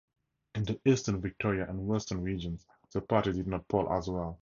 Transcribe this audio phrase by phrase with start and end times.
[0.55, 4.39] In the Eastern Victoria and Western Regions, the party did not poll as well.